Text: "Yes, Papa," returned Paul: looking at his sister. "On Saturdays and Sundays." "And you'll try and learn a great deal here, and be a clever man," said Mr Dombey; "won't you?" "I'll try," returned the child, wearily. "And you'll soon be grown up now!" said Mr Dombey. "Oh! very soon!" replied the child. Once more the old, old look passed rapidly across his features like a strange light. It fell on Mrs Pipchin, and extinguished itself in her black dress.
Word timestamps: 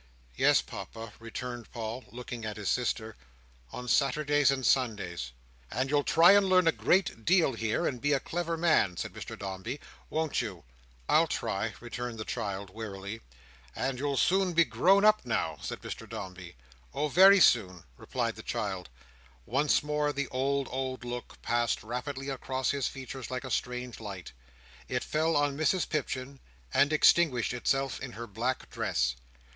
"Yes, 0.35 0.63
Papa," 0.63 1.13
returned 1.19 1.71
Paul: 1.71 2.05
looking 2.09 2.43
at 2.43 2.57
his 2.57 2.71
sister. 2.71 3.15
"On 3.71 3.87
Saturdays 3.87 4.49
and 4.49 4.65
Sundays." 4.65 5.31
"And 5.69 5.91
you'll 5.91 6.03
try 6.03 6.31
and 6.31 6.49
learn 6.49 6.65
a 6.67 6.71
great 6.71 7.23
deal 7.23 7.53
here, 7.53 7.85
and 7.85 8.01
be 8.01 8.11
a 8.13 8.19
clever 8.19 8.57
man," 8.57 8.97
said 8.97 9.13
Mr 9.13 9.37
Dombey; 9.37 9.79
"won't 10.09 10.41
you?" 10.41 10.63
"I'll 11.07 11.27
try," 11.27 11.75
returned 11.79 12.17
the 12.17 12.25
child, 12.25 12.71
wearily. 12.71 13.21
"And 13.75 13.99
you'll 13.99 14.17
soon 14.17 14.53
be 14.53 14.65
grown 14.65 15.05
up 15.05 15.23
now!" 15.23 15.59
said 15.61 15.81
Mr 15.81 16.09
Dombey. 16.09 16.55
"Oh! 16.95 17.07
very 17.07 17.39
soon!" 17.39 17.83
replied 17.95 18.35
the 18.37 18.41
child. 18.41 18.89
Once 19.45 19.83
more 19.83 20.11
the 20.11 20.27
old, 20.29 20.67
old 20.71 21.05
look 21.05 21.39
passed 21.43 21.83
rapidly 21.83 22.27
across 22.27 22.71
his 22.71 22.87
features 22.87 23.29
like 23.29 23.43
a 23.43 23.51
strange 23.51 23.99
light. 23.99 24.33
It 24.87 25.03
fell 25.03 25.35
on 25.35 25.55
Mrs 25.55 25.87
Pipchin, 25.87 26.39
and 26.73 26.91
extinguished 26.91 27.53
itself 27.53 27.99
in 27.99 28.13
her 28.13 28.25
black 28.25 28.67
dress. 28.71 29.15